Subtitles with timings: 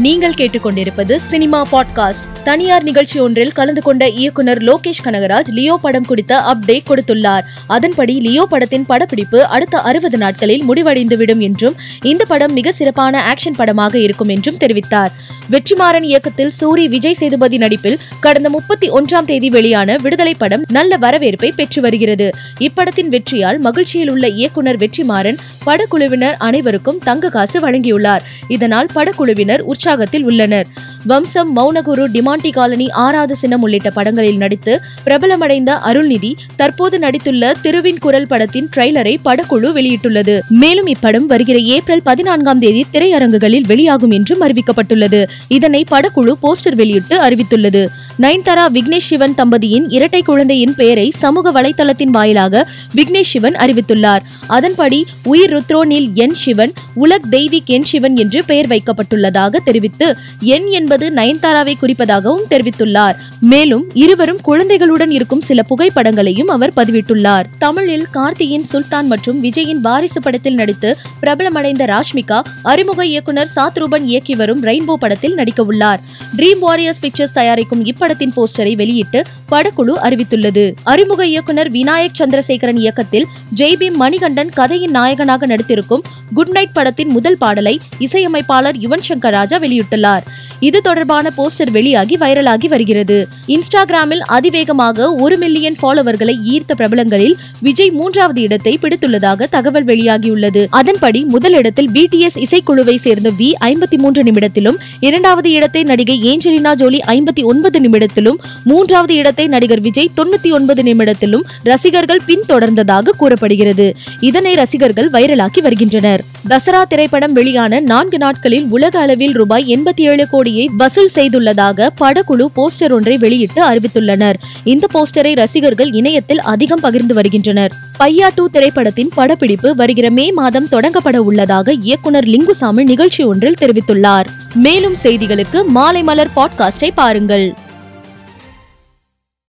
[0.00, 2.42] நீங்கள் கேட்டுக்கொண்டிருப்பது cinema podcast.
[2.44, 7.42] தனியார் நிகழ்ச்சி ஒன்றில் கலந்து கொண்ட இயக்குனர் லோகேஷ் கனகராஜ் லியோ படம் குறித்த அப்டேட் கொடுத்துள்ளார்.
[7.66, 13.98] அதன்படி லியோ படத்தின் படப்பிடிப்பு அடுத்த அறுபது நாட்களில் முடிவடைந்துவிடும் என்றும் இந்த படம் மிக சிறப்பான ஆக்ஷன் படமாக
[13.98, 15.08] இருக்கும் என்றும் தெரிவித்தார்.
[15.52, 21.52] வெற்றிமாறன் இயக்கத்தில் சூரி விஜய் சேதுபதி நடிப்பில் கடந்த முப்பத்தி ஒன்றாம் தேதி வெளியான விடுதலை படம் நல்ல வரவேற்பை
[21.56, 22.30] பெற்று வருகிறது.
[22.58, 28.20] இப்படத்தின் வெற்றியால் மகிழ்ச்சியில் உள்ள இயக்குனர் வெற்றிமாறன் படக்குழுவினர் அனைவருக்கும் தங்க காசு வழங்கியுள்ளார்.
[28.48, 30.66] இதனால் படக்குழுவினர் உற்சாகத்தில் உள்ளனர்.
[31.04, 38.26] வம்சம் மௌனகுரு டிமாண்டி காலனி ஆறாவது சின்னம் உள்ளிட்ட படங்களில் நடித்து பிரபலமடைந்த அருள்நிதி தற்போது நடித்துள்ள திருவின் குரல்
[38.26, 40.40] படத்தின் ட்ரெய்லரை படக்குழு வெளியிட்டுள்ளது.
[40.48, 45.28] மேலும் இப்படம் வருகிற ஏப்ரல் பதினான்காம் தேதி திரையரங்குகளில் வெளியாகும் என்றும் அறிவிக்கப்பட்டுள்ளது.
[45.48, 47.86] இதனை படக்குழு போஸ்டர் வெளியிட்டு அறிவித்துள்ளது.
[48.22, 54.22] நயன்தாரா விக்னேஷ் சிவன் தம்பதியின் இரட்டை குழந்தையின் பெயரை சமூக வலைதளத்தின் வாயிலாக விக்னேஷ் சிவன் அறிவித்துள்ளார்.
[54.46, 61.10] அதன்படி உயிர் ருத்ரோனில் என் சிவன் உலக் தெய்விக் என் சிவன் என்று பெயர் வைக்கப்பட்டுள்ளதாக தெரிவித்து என் என்பது
[61.10, 63.14] நயன்தாராவை குறிப்பதாகவும் தெரிவித்துள்ளார்.
[63.40, 67.46] மேலும் இருவரும் குழந்தைகளுடன் இருக்கும் சில புகைப்படங்களையும் அவர் பதிவிட்டுள்ளார்.
[67.58, 74.62] தமிழில் கார்த்தியின் சுல்தான் மற்றும் விஜயின் வாரிசு படத்தில் நடித்து பிரபலமடைந்த ராஷ்மிகா அறிமுக இயக்குனர் சாத்ரூபன் இயக்கி வரும்
[74.62, 76.00] ரெயின்போ படத்தில் நடிக்க உள்ளார்
[76.36, 80.74] ட்ரீம் வாரியர்ஸ் பிக்சர்ஸ் தயாரிக்கும் திரைப்படத்தின் போஸ்டரை வெளியிட்டு படக்குழு அறிவித்துள்ளது.
[80.82, 87.80] அறிமுக இயக்குனர் விநாயக் சந்திரசேகரன் இயக்கத்தில் ஜெய்பீம் மணிகண்டன் கதையின் நாயகனாக நடித்திருக்கும் குட் நைட் படத்தின் முதல் பாடலை
[87.98, 90.24] இசையமைப்பாளர் யுவன் சங்கர் ராஜா வெளியிட்டுள்ளார்.
[90.60, 93.28] இது தொடர்பான போஸ்டர் வெளியாகி வைரலாகி வருகிறது.
[93.46, 100.66] இன்ஸ்டாகிராமில் அதிவேகமாக ஒரு மில்லியன் ஃபாலோவர்களை ஈர்த்த பிரபலங்களில் விஜய் மூன்றாவது இடத்தை பிடித்துள்ளதாக தகவல் வெளியாகியுள்ளது.
[100.70, 107.44] அதன்படி முதலிடத்தில் பிடிஎஸ் இசைக்குழுவை சேர்ந்த வி ஐம்பத்தி மூன்று நிமிடத்திலும் இரண்டாவது இடத்தை நடிகை ஏஞ்சலினா ஜோலி ஐம்பத்தி
[107.44, 113.96] ஒன்பது நிமிடத்திலும் மூன்றாவது இடத்தை நடிகர் விஜய் தொண்ணூத்தி ஒன்பது நிமிடத்திலும் ரசிகர்கள் பின்தொடர்ந்ததாக கூறப்படுகிறது.
[114.20, 116.24] இதனை ரசிகர்கள் வைரலாக்கி வருகின்றனர்.
[116.46, 122.92] தசரா திரைப்படம் வெளியான நான்கு நாட்களில் உலக அளவில் ரூபாய் எண்பத்தி ஏழு கோடியை வசூல் செய்துள்ளதாக படக்குழு போஸ்டர்
[122.92, 124.34] ஒன்றை வெளியிட்டு அறிவித்துள்ளனர்.
[124.64, 127.72] இந்த போஸ்டரை ரசிகர்கள் இணையத்தில் அதிகம் பகிர்ந்து வருகின்றனர்.
[128.00, 134.26] பையா டூ திரைப்படத்தின் படப்பிடிப்பு வருகிற மே மாதம் தொடங்கப்பட உள்ளதாக இயக்குனர் லிங்குசாமி நிகழ்ச்சி ஒன்றில் தெரிவித்துள்ளார்.
[134.54, 137.54] மேலும் செய்திகளுக்கு மாலை மலர் பாட்காஸ்டை பாருங்கள்.